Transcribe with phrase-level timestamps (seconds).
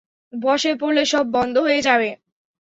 [0.33, 2.09] বসে পড়লে সব বন্ধ হয়ে যাবে।